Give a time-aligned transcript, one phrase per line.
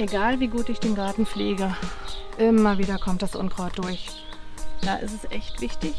[0.00, 1.76] Egal wie gut ich den Garten pflege,
[2.38, 4.06] immer wieder kommt das Unkraut durch.
[4.80, 5.92] Da ist es echt wichtig,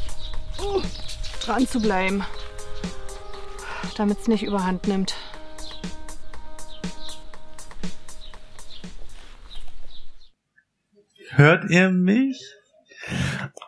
[1.43, 2.25] dran zu bleiben,
[3.95, 5.13] damit es nicht überhand nimmt.
[11.29, 12.43] Hört ihr mich?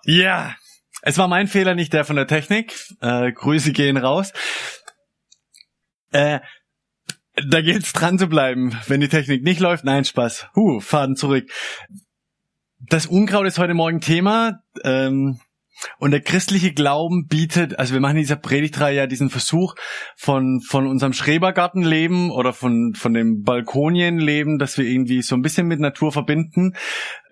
[0.03, 0.55] Ja,
[1.03, 2.73] es war mein Fehler, nicht der von der Technik.
[3.01, 4.33] Äh, Grüße gehen raus.
[6.11, 6.39] Äh,
[7.47, 9.83] da geht's dran zu bleiben, wenn die Technik nicht läuft.
[9.83, 10.47] Nein, Spaß.
[10.55, 11.49] Huh, Faden zurück.
[12.79, 14.61] Das Unkraut ist heute Morgen Thema.
[14.83, 15.39] Ähm,
[15.97, 19.75] und der christliche Glauben bietet, also wir machen in dieser Predigtreihe ja diesen Versuch
[20.15, 25.67] von, von unserem Schrebergartenleben oder von, von dem Balkonienleben, dass wir irgendwie so ein bisschen
[25.67, 26.75] mit Natur verbinden,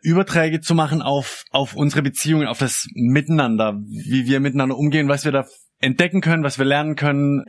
[0.01, 5.23] Überträge zu machen auf, auf unsere Beziehungen, auf das Miteinander, wie wir miteinander umgehen, was
[5.23, 5.45] wir da
[5.79, 7.45] entdecken können, was wir lernen können.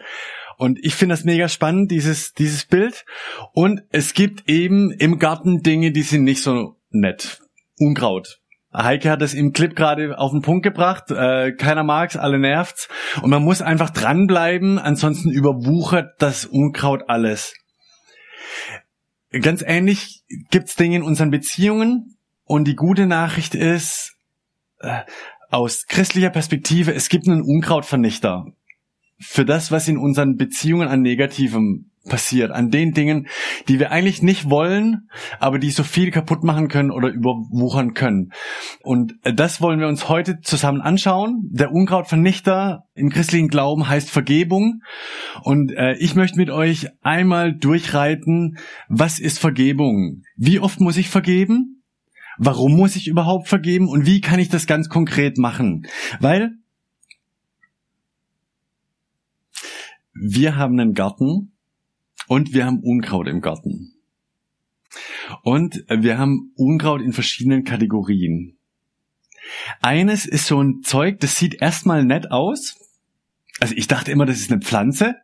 [0.63, 3.05] Und ich finde das mega spannend, dieses, dieses Bild.
[3.53, 7.41] Und es gibt eben im Garten Dinge, die sind nicht so nett.
[7.81, 8.39] Unkraut.
[8.73, 11.11] Heike hat es im Clip gerade auf den Punkt gebracht.
[11.11, 12.89] Äh, keiner mag's, alle nervt's.
[13.23, 17.55] Und man muss einfach dranbleiben, ansonsten überwuchert das Unkraut alles.
[19.33, 22.19] Ganz ähnlich gibt's Dinge in unseren Beziehungen.
[22.45, 24.15] Und die gute Nachricht ist,
[24.79, 25.01] äh,
[25.51, 28.47] aus christlicher Perspektive, es gibt einen Unkrautvernichter
[29.23, 33.29] für das, was in unseren Beziehungen an Negativem passiert, an den Dingen,
[33.69, 38.33] die wir eigentlich nicht wollen, aber die so viel kaputt machen können oder überwuchern können.
[38.83, 41.49] Und das wollen wir uns heute zusammen anschauen.
[41.51, 44.81] Der Unkrautvernichter im christlichen Glauben heißt Vergebung.
[45.43, 48.59] Und äh, ich möchte mit euch einmal durchreiten,
[48.89, 50.23] was ist Vergebung?
[50.37, 51.83] Wie oft muss ich vergeben?
[52.39, 53.89] Warum muss ich überhaupt vergeben?
[53.89, 55.87] Und wie kann ich das ganz konkret machen?
[56.19, 56.51] Weil
[60.14, 61.52] wir haben einen Garten
[62.28, 63.95] und wir haben Unkraut im Garten.
[65.42, 68.58] Und wir haben Unkraut in verschiedenen Kategorien.
[69.80, 72.78] Eines ist so ein Zeug, das sieht erstmal nett aus.
[73.61, 75.17] Also ich dachte immer, das ist eine Pflanze.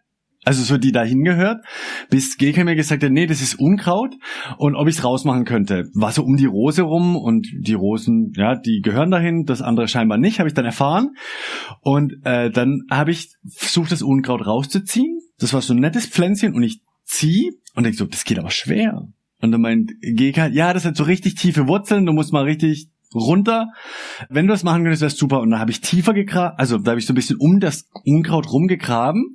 [0.49, 1.63] Also so die da hingehört,
[2.09, 4.15] bis Geka mir gesagt hat, nee, das ist Unkraut
[4.57, 5.91] und ob ich es rausmachen könnte.
[5.93, 9.89] War so um die Rose rum und die Rosen, ja, die gehören dahin, das andere
[9.89, 11.11] scheinbar nicht, habe ich dann erfahren.
[11.83, 15.21] Und äh, dann habe ich versucht, das Unkraut rauszuziehen.
[15.39, 18.51] Das war so ein nettes Pflänzchen und ich zieh und denk so, das geht aber
[18.51, 19.07] schwer.
[19.43, 22.89] Und dann meint Geka, ja, das hat so richtig tiefe Wurzeln, du musst mal richtig
[23.15, 23.69] runter.
[24.29, 25.41] Wenn du das machen könntest, wäre super.
[25.41, 27.89] Und da habe ich tiefer gegraben, also da habe ich so ein bisschen um das
[28.05, 29.35] Unkraut rumgegraben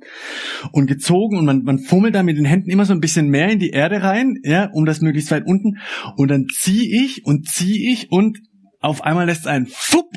[0.72, 3.48] und gezogen und man, man fummelt da mit den Händen immer so ein bisschen mehr
[3.48, 5.78] in die Erde rein, ja, um das möglichst weit unten.
[6.16, 8.38] Und dann ziehe ich und ziehe ich und
[8.80, 10.10] auf einmal lässt einen Fupp.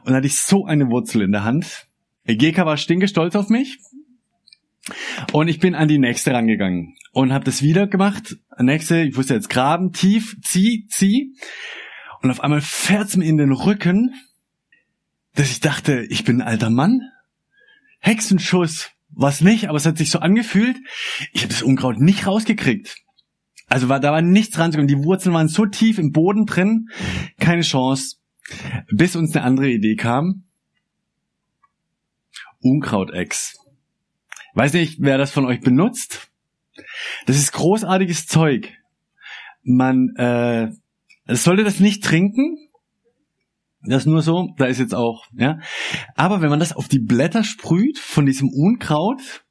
[0.00, 1.86] Und dann hatte ich so eine Wurzel in der Hand.
[2.24, 3.78] Geka war stinkestolz auf mich.
[5.32, 8.36] Und ich bin an die nächste rangegangen und habe das wieder gemacht.
[8.58, 11.34] Nächste, ich wusste jetzt graben, tief, zieh, zieh.
[12.22, 14.14] Und auf einmal fährt's mir in den Rücken,
[15.34, 17.00] dass ich dachte, ich bin ein alter Mann.
[18.00, 20.76] Hexenschuss, was nicht, aber es hat sich so angefühlt.
[21.32, 22.96] Ich habe das Unkraut nicht rausgekriegt.
[23.66, 24.88] Also war, da war nichts ranzukommen.
[24.88, 26.88] Die Wurzeln waren so tief im Boden drin,
[27.38, 28.16] keine Chance.
[28.90, 30.44] Bis uns eine andere Idee kam.
[32.60, 33.58] Unkrautex.
[34.54, 36.30] Weiß nicht, wer das von euch benutzt.
[37.26, 38.72] Das ist großartiges Zeug.
[39.62, 40.70] Man äh,
[41.26, 42.56] sollte das nicht trinken.
[43.82, 45.58] Das ist nur so, da ist jetzt auch, ja.
[46.14, 49.44] Aber wenn man das auf die Blätter sprüht von diesem Unkraut,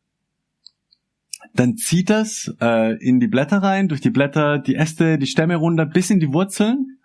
[1.53, 5.55] dann zieht das äh, in die Blätter rein, durch die Blätter, die Äste, die Stämme
[5.55, 6.97] runter, bis in die Wurzeln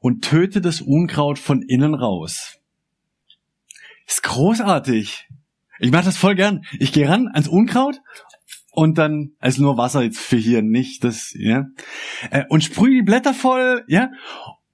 [0.00, 2.58] und tötet das Unkraut von innen raus.
[4.06, 5.28] Ist großartig.
[5.80, 6.62] Ich mache das voll gern.
[6.78, 8.00] Ich gehe ran ans Unkraut
[8.78, 11.66] und dann, also nur Wasser jetzt für hier, nicht das, ja.
[12.30, 14.12] Äh, und sprühe die Blätter voll, ja.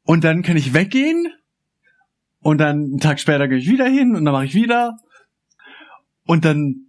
[0.03, 1.33] Und dann kann ich weggehen
[2.41, 4.99] und dann einen Tag später gehe ich wieder hin und dann mache ich wieder.
[6.27, 6.89] und dann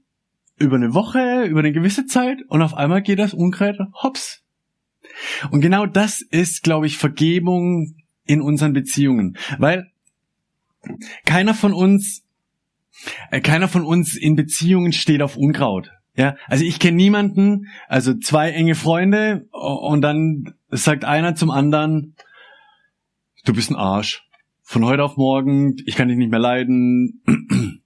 [0.58, 4.44] über eine Woche, über eine gewisse Zeit und auf einmal geht das Unkraut hops.
[5.52, 7.96] Und genau das ist, glaube ich, Vergebung
[8.26, 9.90] in unseren Beziehungen, weil
[11.26, 12.26] keiner von uns,
[13.32, 15.92] äh, keiner von uns in Beziehungen steht auf Unkraut.
[16.18, 22.16] Ja, also ich kenne niemanden, also zwei enge Freunde und dann sagt einer zum anderen,
[23.44, 24.24] du bist ein Arsch.
[24.64, 27.22] Von heute auf morgen, ich kann dich nicht mehr leiden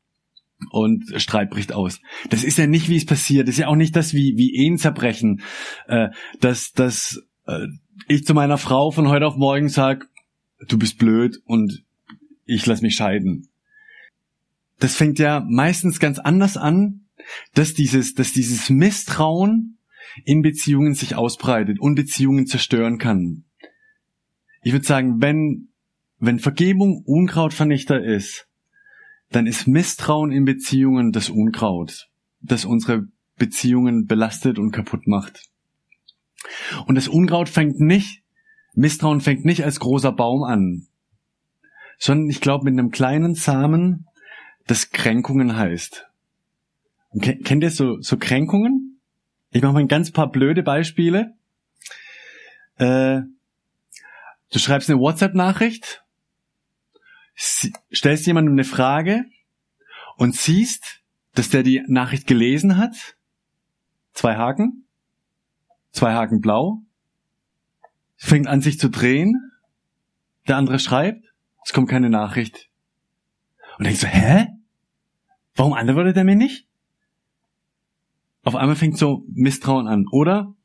[0.71, 1.99] und Streit bricht aus.
[2.29, 3.47] Das ist ja nicht, wie es passiert.
[3.47, 5.41] Das ist ja auch nicht das, wie, wie Ehen zerbrechen,
[5.87, 6.09] äh,
[6.39, 7.67] dass, dass äh,
[8.07, 10.07] ich zu meiner Frau von heute auf morgen sag,
[10.67, 11.83] du bist blöd und
[12.45, 13.49] ich lass mich scheiden.
[14.79, 17.01] Das fängt ja meistens ganz anders an,
[17.53, 19.77] dass dieses, dass dieses Misstrauen
[20.25, 23.45] in Beziehungen sich ausbreitet und Beziehungen zerstören kann.
[24.61, 25.69] Ich würde sagen, wenn,
[26.17, 28.47] wenn Vergebung Unkrautvernichter ist,
[29.29, 32.09] dann ist Misstrauen in Beziehungen das Unkraut,
[32.41, 35.43] das unsere Beziehungen belastet und kaputt macht.
[36.87, 38.23] Und das Unkraut fängt nicht,
[38.73, 40.87] Misstrauen fängt nicht als großer Baum an,
[41.97, 44.07] sondern ich glaube mit einem kleinen Samen,
[44.67, 46.08] das Kränkungen heißt.
[47.17, 49.01] Kennt ihr so, so Kränkungen?
[49.51, 51.35] Ich mache mal ein ganz paar blöde Beispiele.
[52.75, 53.21] Äh,
[54.51, 56.03] du schreibst eine WhatsApp-Nachricht,
[57.35, 59.25] stellst jemandem eine Frage
[60.17, 61.01] und siehst,
[61.33, 63.17] dass der die Nachricht gelesen hat.
[64.13, 64.85] Zwei Haken.
[65.91, 66.83] Zwei Haken blau.
[68.17, 69.51] Fängt an sich zu drehen.
[70.47, 71.25] Der andere schreibt.
[71.65, 72.69] Es kommt keine Nachricht.
[73.77, 74.47] Und denkst so, hä?
[75.55, 76.68] Warum antwortet er mir nicht?
[78.43, 80.05] Auf einmal fängt so Misstrauen an.
[80.11, 80.55] Oder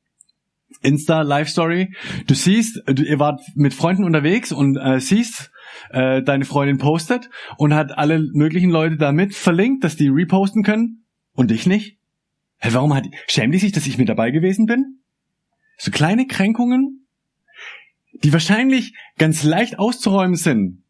[0.82, 1.94] Insta Live Story.
[2.26, 5.50] Du siehst, du, ihr wart mit Freunden unterwegs und äh, siehst,
[5.90, 11.04] äh, deine Freundin postet und hat alle möglichen Leute damit verlinkt, dass die reposten können
[11.32, 11.98] und dich nicht.
[12.58, 15.00] Hä, warum hat schämt die sich, dass ich mit dabei gewesen bin?
[15.76, 17.06] So kleine Kränkungen,
[18.22, 20.82] die wahrscheinlich ganz leicht auszuräumen sind.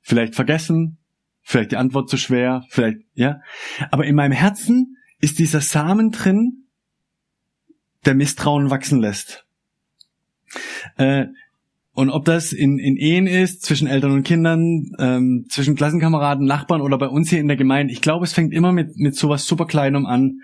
[0.00, 0.98] Vielleicht vergessen,
[1.42, 3.40] vielleicht die Antwort zu schwer, vielleicht ja,
[3.90, 6.64] aber in meinem Herzen ist dieser Samen drin,
[8.04, 9.46] der Misstrauen wachsen lässt.
[10.96, 11.26] Äh,
[11.92, 16.80] und ob das in, in Ehen ist, zwischen Eltern und Kindern, ähm, zwischen Klassenkameraden, Nachbarn
[16.80, 19.44] oder bei uns hier in der Gemeinde, ich glaube, es fängt immer mit, mit sowas
[19.44, 20.40] super Kleinem an.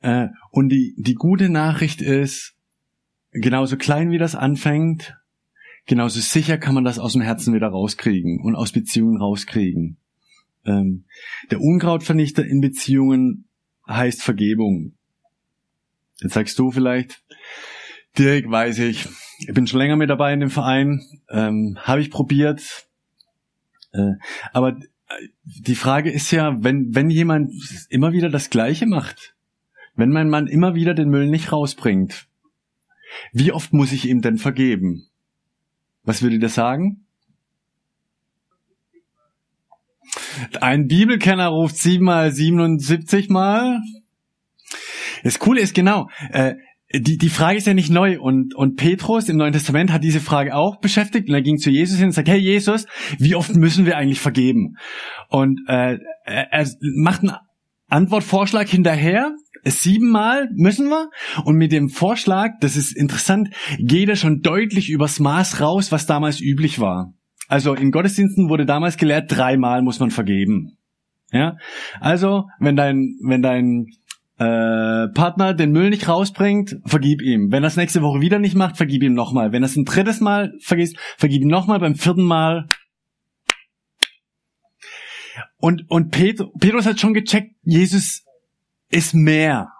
[0.00, 2.54] Äh, und die, die gute Nachricht ist,
[3.32, 5.16] genauso klein wie das anfängt,
[5.86, 9.98] genauso sicher kann man das aus dem Herzen wieder rauskriegen und aus Beziehungen rauskriegen.
[10.64, 11.04] Ähm,
[11.50, 13.47] der Unkrautvernichter in Beziehungen
[13.88, 14.94] heißt Vergebung.
[16.20, 17.22] Jetzt sagst du vielleicht,
[18.18, 19.08] Dirk, weiß ich,
[19.38, 22.88] ich bin schon länger mit dabei in dem Verein, ähm, habe ich probiert.
[23.92, 24.14] Äh,
[24.52, 24.78] aber
[25.44, 27.52] die Frage ist ja, wenn, wenn jemand
[27.88, 29.34] immer wieder das Gleiche macht,
[29.94, 32.28] wenn mein Mann immer wieder den Müll nicht rausbringt,
[33.32, 35.08] wie oft muss ich ihm denn vergeben?
[36.02, 37.06] Was würde der sagen?
[40.60, 43.80] Ein Bibelkenner ruft siebenmal 77 mal.
[45.22, 46.54] Das Coole ist genau, äh,
[46.94, 50.20] die, die Frage ist ja nicht neu und, und Petrus im Neuen Testament hat diese
[50.20, 52.86] Frage auch beschäftigt und er ging zu Jesus hin und sagt, hey Jesus,
[53.18, 54.76] wie oft müssen wir eigentlich vergeben?
[55.28, 57.34] Und äh, er macht einen
[57.88, 59.32] Antwortvorschlag hinterher,
[59.64, 61.10] siebenmal müssen wir
[61.44, 66.06] und mit dem Vorschlag, das ist interessant, geht er schon deutlich übers Maß raus, was
[66.06, 67.12] damals üblich war.
[67.48, 70.76] Also in Gottesdiensten wurde damals gelehrt, dreimal muss man vergeben.
[71.32, 71.56] Ja,
[72.00, 73.86] also wenn dein wenn dein
[74.38, 77.50] äh, Partner den Müll nicht rausbringt, vergib ihm.
[77.50, 79.52] Wenn es nächste Woche wieder nicht macht, vergib ihm nochmal.
[79.52, 81.80] Wenn es ein drittes Mal vergisst, vergib ihm nochmal.
[81.80, 82.68] Beim vierten Mal
[85.58, 88.24] und, und Petrus hat schon gecheckt, Jesus
[88.90, 89.72] ist mehr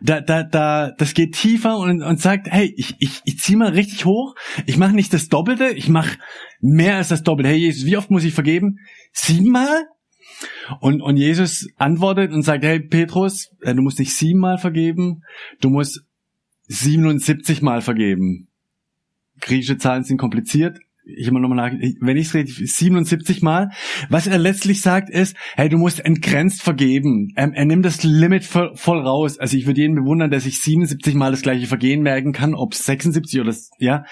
[0.00, 3.70] da, da, da, das geht tiefer und, und sagt, hey, ich, ich, ich zieh mal
[3.70, 4.34] richtig hoch,
[4.66, 6.18] ich mache nicht das Doppelte, ich mache
[6.60, 7.50] mehr als das Doppelte.
[7.50, 8.78] Hey Jesus, wie oft muss ich vergeben?
[9.12, 9.86] Siebenmal?
[10.80, 15.22] Und, und Jesus antwortet und sagt, hey Petrus, äh, du musst nicht siebenmal vergeben,
[15.60, 16.04] du musst
[16.68, 18.48] 77 Mal vergeben.
[19.40, 23.70] Griechische Zahlen sind kompliziert, ich immer nochmal nach, wenn ich es richtig, 77 Mal.
[24.08, 27.32] Was er letztlich sagt ist, hey, du musst entgrenzt vergeben.
[27.36, 29.38] Er, er nimmt das Limit voll, voll, raus.
[29.38, 32.72] Also ich würde jeden bewundern, der sich 77 Mal das gleiche Vergehen merken kann, ob
[32.72, 34.04] es 76 oder ja.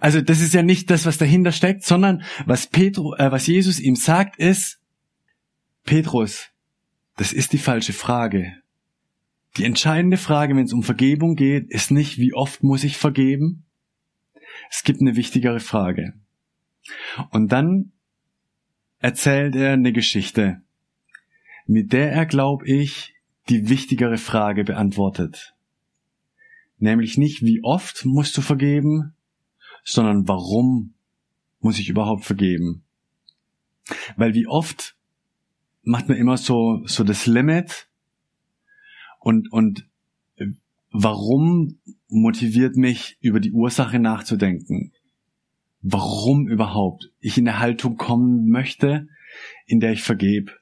[0.00, 3.78] Also das ist ja nicht das, was dahinter steckt, sondern was Petro, äh, was Jesus
[3.78, 4.80] ihm sagt, ist,
[5.84, 6.48] Petrus,
[7.16, 8.54] das ist die falsche Frage.
[9.58, 13.66] Die entscheidende Frage, wenn es um Vergebung geht, ist nicht, wie oft muss ich vergeben?
[14.70, 16.14] Es gibt eine wichtigere Frage.
[17.30, 17.92] Und dann
[18.98, 20.62] erzählt er eine Geschichte.
[21.68, 23.14] mit der er, glaube ich,
[23.50, 25.54] die wichtigere Frage beantwortet.
[26.78, 29.14] Nämlich nicht, wie oft musst du vergeben,
[29.84, 30.94] sondern warum
[31.60, 32.84] muss ich überhaupt vergeben?
[34.16, 34.96] Weil wie oft
[35.82, 37.88] macht man immer so, so das Limit
[39.20, 39.86] und, und
[40.90, 41.78] warum
[42.08, 44.92] motiviert mich, über die Ursache nachzudenken?
[45.80, 49.06] Warum überhaupt ich in eine Haltung kommen möchte,
[49.66, 50.52] in der ich vergebe?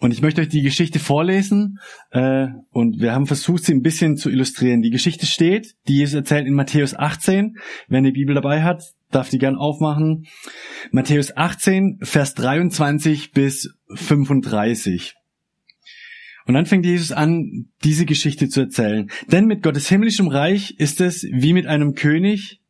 [0.00, 1.78] Und ich möchte euch die Geschichte vorlesen
[2.10, 4.82] äh, und wir haben versucht, sie ein bisschen zu illustrieren.
[4.82, 7.56] Die Geschichte steht, die Jesus erzählt in Matthäus 18.
[7.88, 10.26] Wer eine Bibel dabei hat, darf die gern aufmachen.
[10.90, 15.14] Matthäus 18, Vers 23 bis 35.
[16.46, 19.10] Und dann fängt Jesus an, diese Geschichte zu erzählen.
[19.28, 22.60] Denn mit Gottes himmlischem Reich ist es wie mit einem König,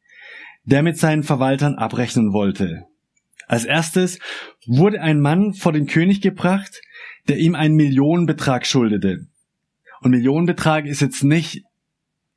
[0.65, 2.85] der mit seinen Verwaltern abrechnen wollte.
[3.47, 4.19] Als erstes
[4.67, 6.81] wurde ein Mann vor den König gebracht,
[7.29, 9.27] der ihm einen Millionenbetrag schuldete.
[10.01, 11.63] Und Millionenbetrag ist jetzt nicht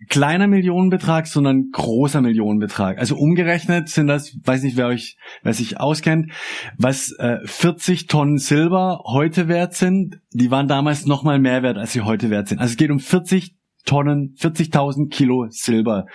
[0.10, 3.00] kleiner Millionenbetrag, sondern großer Millionenbetrag.
[3.00, 6.32] Also umgerechnet sind das, weiß nicht, wer euch, wer sich auskennt,
[6.78, 11.78] was äh, 40 Tonnen Silber heute wert sind, die waren damals noch mal mehr wert,
[11.78, 12.60] als sie heute wert sind.
[12.60, 13.56] Also es geht um 40
[13.86, 16.06] Tonnen, 40.000 Kilo Silber,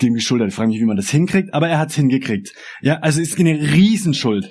[0.00, 0.48] die ihm geschuldet.
[0.48, 2.52] Ich frage mich, wie man das hinkriegt, aber er hat es hingekriegt.
[2.80, 4.50] Ja, also ist eine Riesenschuld.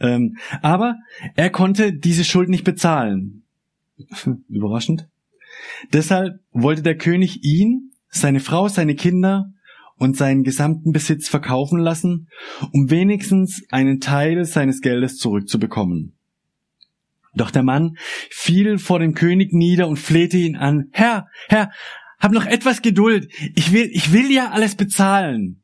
[0.00, 0.96] Ähm, aber
[1.34, 3.44] er konnte diese Schuld nicht bezahlen.
[4.48, 5.08] Überraschend.
[5.92, 9.52] Deshalb wollte der König ihn, seine Frau, seine Kinder
[9.96, 12.28] und seinen gesamten Besitz verkaufen lassen,
[12.72, 16.14] um wenigstens einen Teil seines Geldes zurückzubekommen.
[17.34, 17.96] Doch der Mann
[18.30, 21.70] fiel vor dem König nieder und flehte ihn an, Herr, Herr,
[22.18, 25.62] hab noch etwas Geduld, ich will, ich will ja alles bezahlen.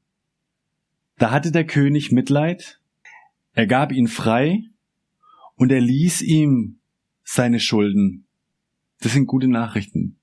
[1.19, 2.81] Da hatte der König Mitleid
[3.55, 4.65] er gab ihn frei
[5.55, 6.81] und er ließ ihm
[7.23, 8.27] seine Schulden.
[9.01, 10.19] Das sind gute Nachrichten.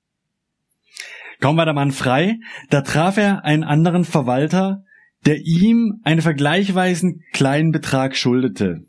[1.40, 2.38] Kaum war der Mann frei,
[2.70, 4.84] da traf er einen anderen Verwalter,
[5.24, 8.84] der ihm einen vergleichsweise kleinen Betrag schuldete.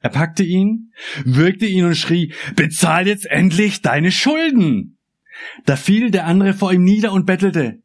[0.00, 0.92] Er packte ihn,
[1.24, 4.98] würgte ihn und schrie, bezahl jetzt endlich deine Schulden!
[5.64, 7.82] Da fiel der andere vor ihm nieder und bettelte,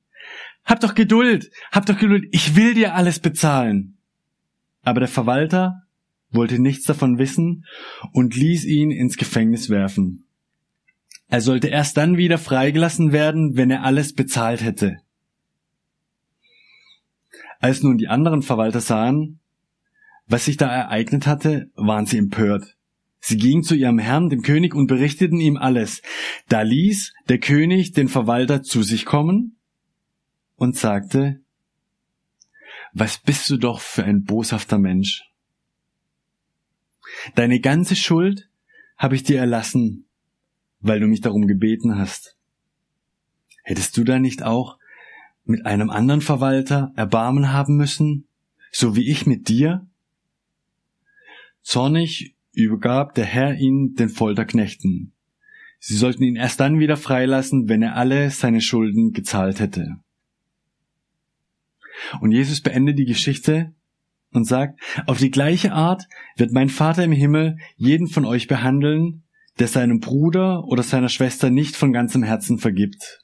[0.65, 3.97] hab doch Geduld, hab doch Geduld, ich will dir alles bezahlen.
[4.83, 5.83] Aber der Verwalter
[6.29, 7.65] wollte nichts davon wissen
[8.11, 10.25] und ließ ihn ins Gefängnis werfen.
[11.29, 14.97] Er sollte erst dann wieder freigelassen werden, wenn er alles bezahlt hätte.
[17.59, 19.39] Als nun die anderen Verwalter sahen,
[20.27, 22.76] was sich da ereignet hatte, waren sie empört.
[23.27, 26.01] Sie gingen zu ihrem Herrn, dem König, und berichteten ihm alles.
[26.47, 29.57] Da ließ der König den Verwalter zu sich kommen
[30.55, 31.41] und sagte,
[32.93, 35.29] was bist du doch für ein boshafter Mensch?
[37.35, 38.49] Deine ganze Schuld
[38.95, 40.05] habe ich dir erlassen,
[40.79, 42.37] weil du mich darum gebeten hast.
[43.61, 44.77] Hättest du da nicht auch
[45.43, 48.25] mit einem anderen Verwalter Erbarmen haben müssen,
[48.71, 49.85] so wie ich mit dir?
[51.61, 55.13] Zornig übergab der Herr ihn den Folterknechten.
[55.79, 59.97] Sie sollten ihn erst dann wieder freilassen, wenn er alle seine Schulden gezahlt hätte.
[62.19, 63.73] Und Jesus beendet die Geschichte
[64.31, 66.03] und sagt, auf die gleiche Art
[66.35, 69.23] wird mein Vater im Himmel jeden von euch behandeln,
[69.59, 73.23] der seinem Bruder oder seiner Schwester nicht von ganzem Herzen vergibt.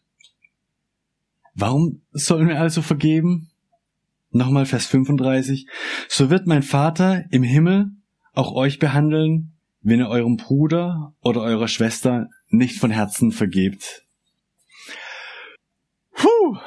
[1.54, 3.52] Warum sollen wir also vergeben?
[4.32, 5.68] Nochmal Vers 35.
[6.08, 7.92] So wird mein Vater im Himmel
[8.34, 14.04] auch euch behandeln, wenn ihr eurem Bruder oder eurer Schwester nicht von Herzen vergebt.
[16.14, 16.58] Puh.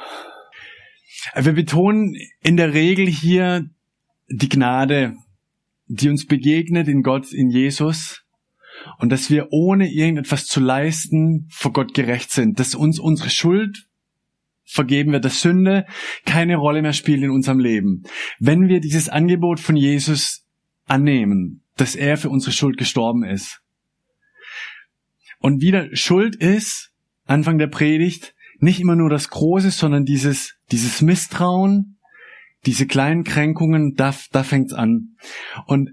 [1.35, 3.69] Wir betonen in der Regel hier
[4.29, 5.15] die Gnade,
[5.87, 8.23] die uns begegnet in Gott, in Jesus
[8.99, 13.87] und dass wir ohne irgendetwas zu leisten vor Gott gerecht sind, dass uns unsere Schuld
[14.63, 15.85] vergeben wird, dass Sünde
[16.25, 18.03] keine Rolle mehr spielt in unserem Leben.
[18.39, 20.46] Wenn wir dieses Angebot von Jesus
[20.87, 23.61] annehmen, dass er für unsere Schuld gestorben ist.
[25.39, 26.91] Und wieder Schuld ist,
[27.25, 31.97] Anfang der Predigt, nicht immer nur das Große, sondern dieses, dieses Misstrauen,
[32.65, 35.15] diese kleinen Kränkungen, da, da fängt's an.
[35.67, 35.91] Und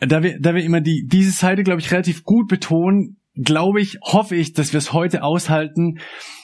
[0.00, 3.98] da wir, da wir immer die, diese Seite, glaube ich, relativ gut betonen, glaube ich,
[4.02, 6.00] hoffe ich, dass wir es heute aushalten,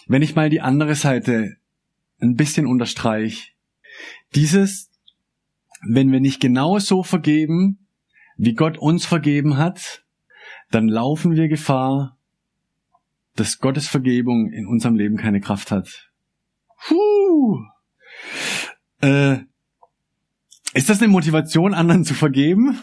[0.06, 1.56] wenn ich mal die andere Seite
[2.20, 3.50] ein bisschen unterstreiche.
[4.34, 4.90] Dieses,
[5.86, 7.86] wenn wir nicht genau so vergeben,
[8.36, 10.04] wie Gott uns vergeben hat,
[10.70, 12.16] dann laufen wir Gefahr,
[13.36, 16.10] dass Gottes Vergebung in unserem Leben keine Kraft hat.
[16.86, 17.60] Puh.
[19.00, 19.38] Äh,
[20.74, 22.78] ist das eine Motivation, anderen zu vergeben?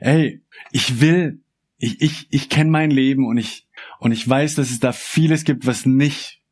[0.00, 1.42] Ey, ich will
[1.78, 3.66] ich, ich, ich kenne mein Leben und ich,
[4.00, 6.42] und ich weiß, dass es da vieles gibt, was nicht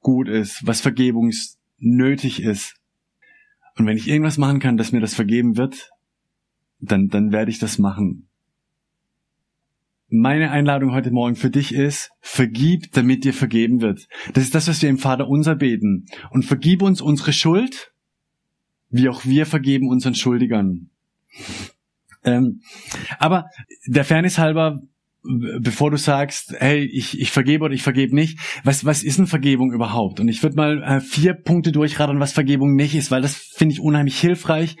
[0.00, 2.76] gut ist, was vergebungsnötig ist.
[3.76, 5.90] Und wenn ich irgendwas machen kann, dass mir das vergeben wird,
[6.80, 8.28] dann, dann werde ich das machen.
[10.08, 14.06] Meine Einladung heute Morgen für dich ist, vergib, damit dir vergeben wird.
[14.34, 16.06] Das ist das, was wir im Vater unser beten.
[16.30, 17.92] Und vergib uns unsere Schuld,
[18.88, 20.90] wie auch wir vergeben unseren Schuldigern.
[22.22, 22.60] Ähm,
[23.18, 23.46] aber
[23.86, 24.80] der Fairness halber,
[25.60, 29.26] bevor du sagst, hey, ich, ich vergebe oder ich vergebe nicht, was, was ist denn
[29.26, 30.20] Vergebung überhaupt?
[30.20, 33.74] Und ich würde mal äh, vier Punkte durchraten, was Vergebung nicht ist, weil das finde
[33.74, 34.76] ich unheimlich hilfreich,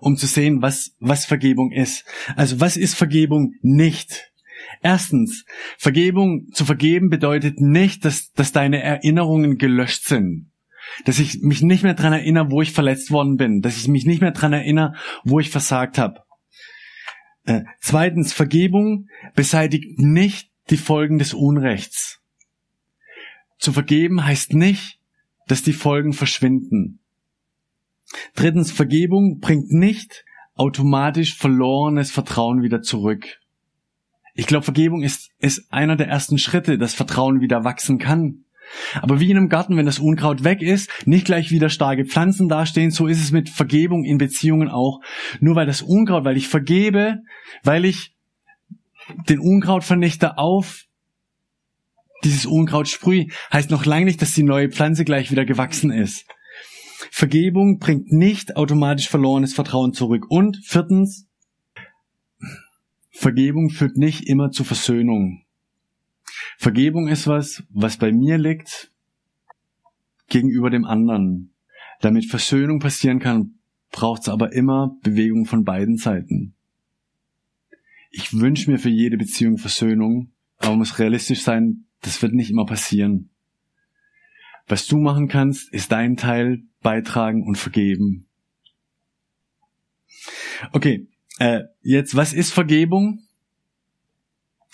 [0.00, 2.04] um zu sehen, was, was Vergebung ist.
[2.36, 4.30] Also was ist Vergebung nicht?
[4.82, 5.44] Erstens,
[5.78, 10.50] Vergebung zu vergeben bedeutet nicht, dass, dass deine Erinnerungen gelöscht sind
[11.04, 14.06] dass ich mich nicht mehr dran erinnere, wo ich verletzt worden bin, dass ich mich
[14.06, 14.94] nicht mehr dran erinnere,
[15.24, 16.20] wo ich versagt habe.
[17.50, 22.20] Äh, zweitens, Vergebung beseitigt nicht die Folgen des Unrechts.
[23.58, 25.00] Zu vergeben heißt nicht,
[25.48, 27.00] dass die Folgen verschwinden.
[28.36, 33.40] Drittens, Vergebung bringt nicht automatisch verlorenes Vertrauen wieder zurück.
[34.34, 38.44] Ich glaube, Vergebung ist, ist einer der ersten Schritte, dass Vertrauen wieder wachsen kann.
[39.02, 42.48] Aber wie in einem Garten, wenn das Unkraut weg ist, nicht gleich wieder starke Pflanzen
[42.48, 45.00] dastehen, so ist es mit Vergebung in Beziehungen auch.
[45.40, 47.18] Nur weil das Unkraut, weil ich vergebe,
[47.62, 48.14] weil ich
[49.28, 50.84] den Unkrautvernichter auf
[52.24, 56.26] dieses Unkraut sprühe, heißt noch lange nicht, dass die neue Pflanze gleich wieder gewachsen ist.
[57.10, 60.26] Vergebung bringt nicht automatisch verlorenes Vertrauen zurück.
[60.28, 61.26] Und viertens,
[63.10, 65.44] Vergebung führt nicht immer zu Versöhnung.
[66.60, 68.92] Vergebung ist was, was bei mir liegt
[70.28, 71.54] gegenüber dem anderen.
[72.02, 73.54] Damit Versöhnung passieren kann,
[73.90, 76.52] braucht es aber immer Bewegung von beiden Seiten.
[78.10, 82.66] Ich wünsche mir für jede Beziehung Versöhnung, aber muss realistisch sein, das wird nicht immer
[82.66, 83.30] passieren.
[84.66, 88.26] Was du machen kannst, ist deinen Teil beitragen und vergeben.
[90.72, 91.08] Okay,
[91.38, 93.22] äh, jetzt, was ist Vergebung?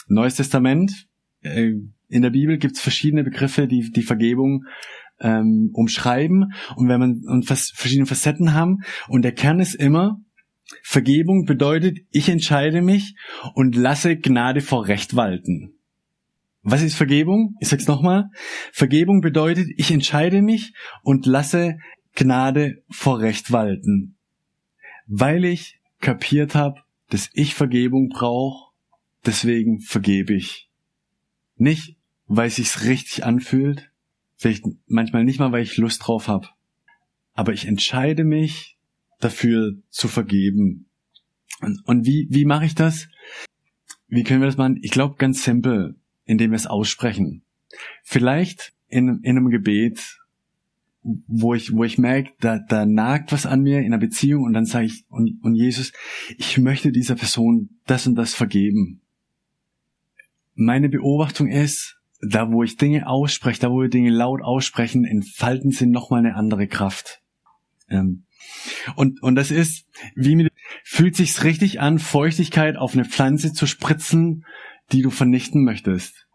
[0.09, 1.06] Neues Testament,
[1.47, 1.73] äh,
[2.09, 4.65] in der Bibel gibt es verschiedene Begriffe, die die Vergebung
[5.21, 8.79] ähm, umschreiben und wenn man und verschiedene Facetten haben
[9.09, 10.21] und der Kern ist immer
[10.83, 13.15] Vergebung bedeutet, ich entscheide mich
[13.55, 15.79] und lasse Gnade vor Recht walten.
[16.63, 17.55] Was ist Vergebung?
[17.61, 18.25] Ich sag's nochmal.
[18.73, 21.77] Vergebung bedeutet, ich entscheide mich und lasse
[22.17, 24.17] Gnade vor Recht walten.
[25.07, 26.81] Weil ich kapiert habe,
[27.11, 28.73] dass ich Vergebung brauche,
[29.25, 30.69] deswegen vergebe ich.
[31.57, 33.90] Nicht, weil es sich richtig anfühlt,
[34.37, 36.49] vielleicht manchmal nicht mal, weil ich Lust drauf habe.
[37.33, 38.77] Aber ich entscheide mich
[39.21, 40.88] dafür zu vergeben.
[41.61, 43.09] Und, und wie, wie mache ich das?
[44.09, 44.79] Wie können wir das machen?
[44.83, 47.42] Ich glaube ganz simpel, indem wir es aussprechen.
[48.03, 50.19] Vielleicht in, in einem Gebet,
[51.03, 54.53] wo ich, wo ich merke, da, da nagt was an mir in einer Beziehung und
[54.53, 55.92] dann sage ich, und, und Jesus,
[56.37, 59.01] ich möchte dieser Person das und das vergeben
[60.57, 65.71] meine Beobachtung ist, da wo ich Dinge ausspreche, da wo wir Dinge laut aussprechen, entfalten
[65.71, 67.21] sie nochmal eine andere Kraft.
[67.88, 68.25] Ähm,
[68.97, 73.66] und, und das ist, wie mit, fühlt sich's richtig an, Feuchtigkeit auf eine Pflanze zu
[73.66, 74.45] spritzen,
[74.92, 76.27] die du vernichten möchtest.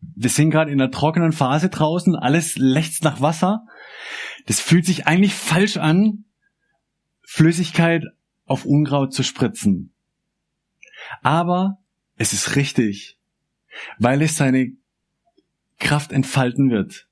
[0.00, 3.66] Wir sind gerade in der trockenen Phase draußen, alles lechzt nach Wasser.
[4.46, 6.24] Das fühlt sich eigentlich falsch an,
[7.22, 8.04] Flüssigkeit
[8.44, 9.92] auf Unkraut zu spritzen.
[11.22, 11.78] Aber
[12.16, 13.15] es ist richtig
[13.98, 14.72] weil es seine
[15.78, 17.08] Kraft entfalten wird.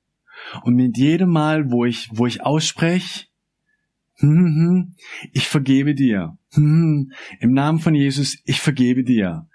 [0.63, 3.25] Und mit jedem Mal, wo ich, wo ich ausspreche,
[4.17, 4.95] hm, hm, hm,
[5.33, 6.37] ich vergebe dir.
[6.55, 9.47] Im Namen von Jesus, ich vergebe dir.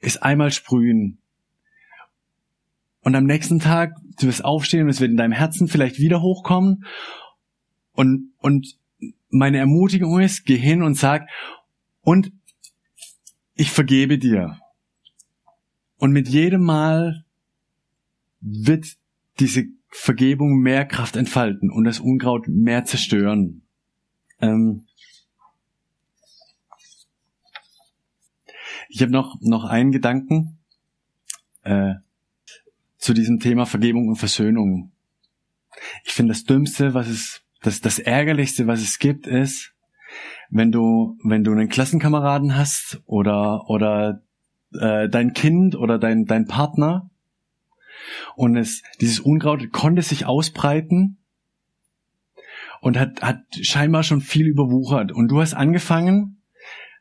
[0.00, 1.18] Ist einmal sprühen.
[3.02, 6.22] Und am nächsten Tag, du wirst aufstehen und es wird in deinem Herzen vielleicht wieder
[6.22, 6.84] hochkommen.
[7.92, 8.76] Und, und
[9.30, 11.28] meine Ermutigung ist, geh hin und sag,
[12.00, 12.32] und
[13.54, 14.58] ich vergebe dir.
[16.02, 17.24] Und mit jedem Mal
[18.40, 18.96] wird
[19.38, 23.62] diese Vergebung mehr Kraft entfalten und das Unkraut mehr zerstören.
[24.40, 24.84] Ähm
[28.88, 30.58] ich habe noch, noch einen Gedanken
[31.62, 31.94] äh,
[32.98, 34.90] zu diesem Thema Vergebung und Versöhnung.
[36.02, 39.72] Ich finde das Dümmste, was es, das, das Ärgerlichste, was es gibt, ist,
[40.50, 44.20] wenn du, wenn du einen Klassenkameraden hast oder, oder
[44.78, 47.10] äh, dein Kind oder dein, dein Partner
[48.34, 51.18] und es, dieses Unkraut konnte sich ausbreiten
[52.80, 55.12] und hat, hat scheinbar schon viel überwuchert.
[55.12, 56.42] Und du hast angefangen,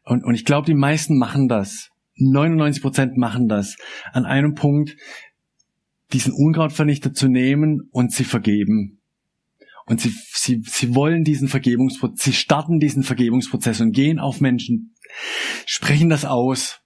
[0.04, 3.78] und, und ich glaube, die meisten machen das, 99 Prozent machen das.
[4.14, 4.96] An einem Punkt
[6.14, 9.00] diesen Unkrautvernichter zu nehmen und sie vergeben.
[9.86, 14.96] Und sie, sie, sie wollen diesen Vergebungsprozess, sie starten diesen Vergebungsprozess und gehen auf Menschen,
[15.66, 16.81] sprechen das aus.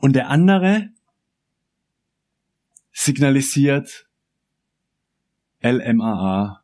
[0.00, 0.90] Und der andere
[2.92, 4.06] signalisiert
[5.62, 6.62] LMAA.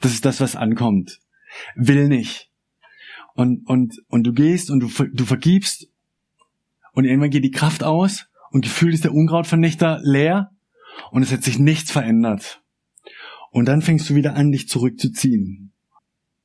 [0.00, 1.20] Das ist das, was ankommt.
[1.74, 2.50] Will nicht.
[3.34, 5.88] Und, und, und du gehst und du, du vergibst
[6.92, 10.50] und irgendwann geht die Kraft aus und gefühlt ist der Unkrautvernichter leer
[11.10, 12.62] und es hat sich nichts verändert.
[13.50, 15.72] Und dann fängst du wieder an, dich zurückzuziehen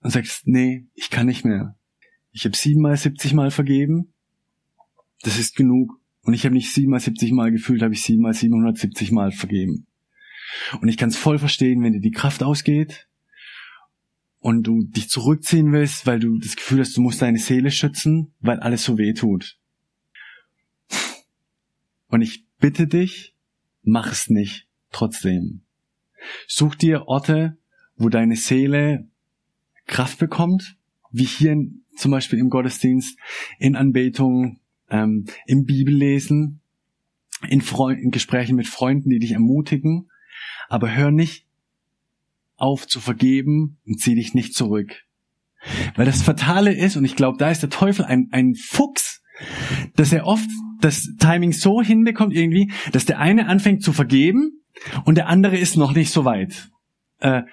[0.01, 1.77] und sagst, nee, ich kann nicht mehr.
[2.31, 4.13] Ich habe siebenmal, siebzig Mal vergeben.
[5.23, 5.99] Das ist genug.
[6.23, 9.87] Und ich habe nicht siebenmal, siebzig Mal gefühlt, habe ich siebenmal, siebenhundertsiebzig Mal vergeben.
[10.81, 13.07] Und ich kann es voll verstehen, wenn dir die Kraft ausgeht
[14.39, 18.33] und du dich zurückziehen willst, weil du das Gefühl hast, du musst deine Seele schützen,
[18.39, 19.57] weil alles so weh tut.
[22.07, 23.33] Und ich bitte dich,
[23.83, 25.61] mach es nicht trotzdem.
[26.47, 27.57] Such dir Orte,
[27.95, 29.07] wo deine Seele
[29.87, 30.75] Kraft bekommt,
[31.11, 31.55] wie hier
[31.95, 33.17] zum Beispiel im Gottesdienst,
[33.59, 34.60] in Anbetung,
[34.91, 36.61] ähm, im Bibellesen,
[37.47, 40.09] in, Freund, in Gesprächen mit Freunden, die dich ermutigen.
[40.69, 41.47] Aber hör nicht
[42.57, 45.03] auf zu vergeben und zieh dich nicht zurück.
[45.95, 49.23] Weil das Fatale ist, und ich glaube, da ist der Teufel ein, ein Fuchs,
[49.95, 50.47] dass er oft
[50.79, 54.61] das Timing so hinbekommt irgendwie, dass der eine anfängt zu vergeben
[55.05, 56.69] und der andere ist noch nicht so weit.
[57.19, 57.43] Äh,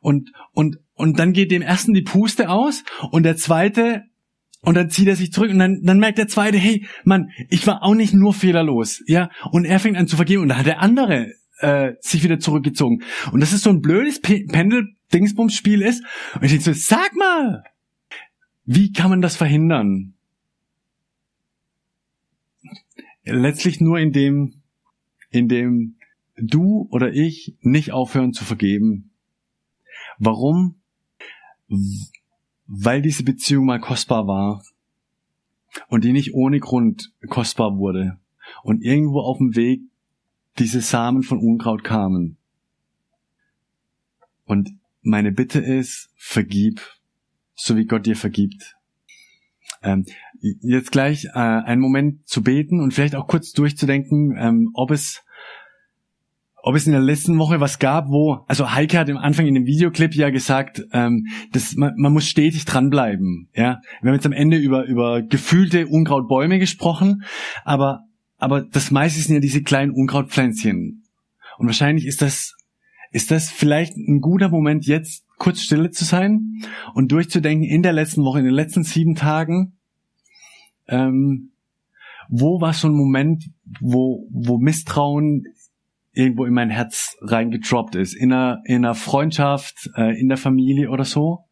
[0.00, 4.04] und, und, und dann geht dem ersten die Puste aus und der zweite,
[4.62, 7.66] und dann zieht er sich zurück und dann, dann merkt der zweite, hey, Mann, ich
[7.66, 10.66] war auch nicht nur fehlerlos, ja, und er fängt an zu vergeben und dann hat
[10.66, 13.02] der andere äh, sich wieder zurückgezogen.
[13.32, 16.04] Und das ist so ein blödes Pendel-Dingsbums-Spiel ist.
[16.34, 17.62] Und ich denke so, sag mal,
[18.64, 20.16] wie kann man das verhindern?
[23.26, 24.62] letztlich nur in dem,
[25.30, 25.96] in dem
[26.36, 29.10] du oder ich nicht aufhören zu vergeben.
[30.18, 30.76] Warum?
[32.66, 34.62] Weil diese Beziehung mal kostbar war
[35.88, 38.18] und die nicht ohne Grund kostbar wurde
[38.62, 39.82] und irgendwo auf dem Weg
[40.58, 42.38] diese Samen von Unkraut kamen.
[44.44, 46.80] Und meine Bitte ist, vergib,
[47.54, 48.76] so wie Gott dir vergibt.
[49.82, 50.06] Ähm,
[50.40, 55.24] jetzt gleich äh, einen Moment zu beten und vielleicht auch kurz durchzudenken, ähm, ob es
[56.66, 59.54] ob es in der letzten Woche was gab, wo, also Heike hat im Anfang in
[59.54, 63.48] dem Videoclip ja gesagt, ähm, dass man, man muss stetig dranbleiben.
[63.54, 67.22] Ja, wir haben jetzt am Ende über über gefühlte Unkrautbäume gesprochen,
[67.64, 68.00] aber
[68.38, 71.04] aber das meiste sind ja diese kleinen Unkrautpflänzchen.
[71.56, 72.56] Und wahrscheinlich ist das
[73.12, 76.62] ist das vielleicht ein guter Moment jetzt kurz stille zu sein
[76.94, 79.76] und durchzudenken in der letzten Woche, in den letzten sieben Tagen,
[80.88, 81.52] ähm,
[82.28, 83.44] wo war so ein Moment,
[83.80, 85.44] wo, wo Misstrauen
[86.16, 90.90] irgendwo in mein Herz reingedroppt ist, in einer, in einer Freundschaft, äh, in der Familie
[90.90, 91.44] oder so,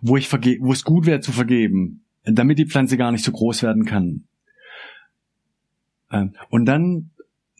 [0.00, 3.30] wo ich verge wo es gut wäre zu vergeben, damit die Pflanze gar nicht so
[3.30, 4.24] groß werden kann.
[6.10, 7.10] Ähm, und dann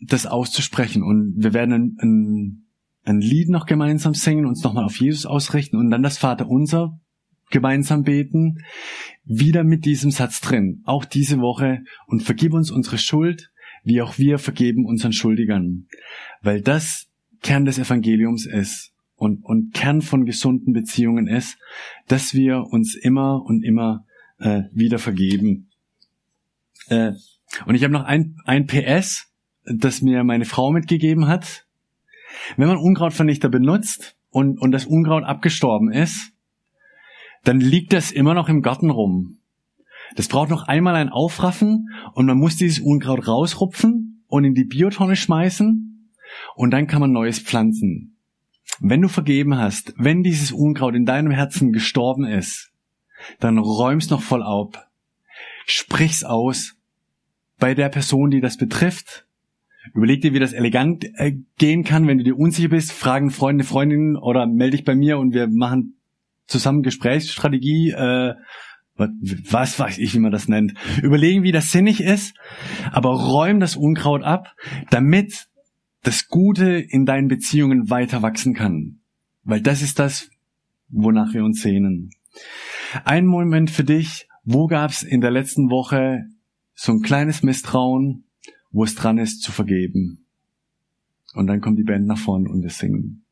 [0.01, 1.03] das auszusprechen.
[1.03, 2.65] Und wir werden ein, ein,
[3.05, 6.99] ein Lied noch gemeinsam singen, uns nochmal auf Jesus ausrichten und dann das Vater unser
[7.51, 8.57] gemeinsam beten,
[9.23, 13.51] wieder mit diesem Satz drin, auch diese Woche, und vergib uns unsere Schuld,
[13.85, 15.87] wie auch wir vergeben unseren Schuldigern,
[16.41, 17.07] weil das
[17.41, 21.57] Kern des Evangeliums ist und, und Kern von gesunden Beziehungen ist,
[22.07, 24.05] dass wir uns immer und immer
[24.39, 25.69] äh, wieder vergeben.
[26.87, 27.11] Äh,
[27.65, 29.31] und ich habe noch ein, ein PS,
[29.63, 31.65] das mir meine Frau mitgegeben hat.
[32.57, 36.33] Wenn man Unkrautvernichter benutzt und, und das Unkraut abgestorben ist,
[37.43, 39.37] dann liegt das immer noch im Garten rum.
[40.15, 44.63] Das braucht noch einmal ein Aufraffen und man muss dieses Unkraut rausrupfen und in die
[44.63, 46.11] Biotonne schmeißen
[46.55, 48.17] und dann kann man Neues pflanzen.
[48.79, 52.71] Wenn du vergeben hast, wenn dieses Unkraut in deinem Herzen gestorben ist,
[53.39, 54.89] dann räum's noch voll ab.
[55.65, 56.75] Sprich's aus
[57.59, 59.25] bei der Person, die das betrifft.
[59.93, 63.63] Überleg dir, wie das elegant äh, gehen kann, wenn du dir unsicher bist, fragen Freunde,
[63.63, 65.95] Freundinnen oder melde dich bei mir und wir machen
[66.47, 68.33] zusammen Gesprächsstrategie, äh,
[68.95, 72.35] was weiß ich, wie man das nennt, überlegen, wie das sinnig ist,
[72.91, 74.55] aber räum das Unkraut ab,
[74.89, 75.47] damit
[76.03, 78.99] das Gute in deinen Beziehungen weiter wachsen kann.
[79.43, 80.29] Weil das ist das,
[80.89, 82.11] wonach wir uns sehnen.
[83.03, 86.25] Ein Moment für dich, wo gab's in der letzten Woche
[86.73, 88.25] so ein kleines Misstrauen,
[88.71, 90.25] wo es dran ist zu vergeben?
[91.33, 93.24] Und dann kommt die Band nach vorn und wir singen.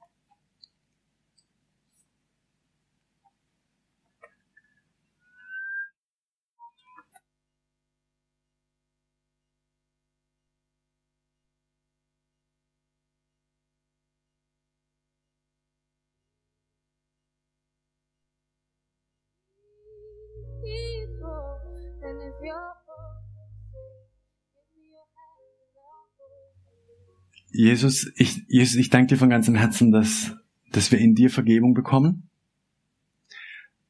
[27.53, 30.35] Jesus, ich, Jesus, ich danke dir von ganzem Herzen, dass,
[30.71, 32.29] dass wir in dir Vergebung bekommen.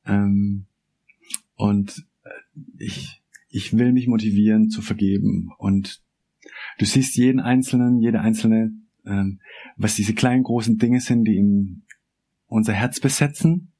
[0.06, 0.65] Ähm,
[1.56, 2.30] und äh,
[2.78, 5.54] ich, ich will mich motivieren zu vergeben.
[5.58, 6.02] Und
[6.78, 8.73] du siehst jeden Einzelnen, jede Einzelne,
[9.06, 9.39] ähm,
[9.78, 11.84] was diese kleinen, großen Dinge sind, die ihm
[12.47, 13.71] unser Herz besetzen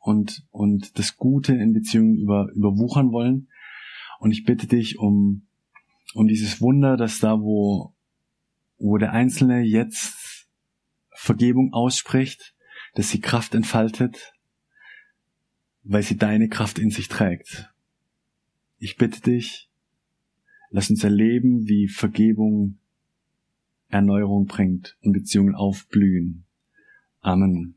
[0.00, 3.48] und, und das Gute in Beziehungen über, überwuchern wollen.
[4.18, 5.46] Und ich bitte dich um,
[6.12, 7.93] um dieses Wunder, dass da, wo,
[8.78, 10.48] wo der Einzelne jetzt
[11.12, 12.54] Vergebung ausspricht,
[12.94, 14.32] dass sie Kraft entfaltet,
[15.82, 17.72] weil sie deine Kraft in sich trägt.
[18.78, 19.70] Ich bitte dich,
[20.70, 22.78] lass uns erleben, wie Vergebung
[23.88, 26.44] Erneuerung bringt und Beziehungen aufblühen.
[27.20, 27.76] Amen.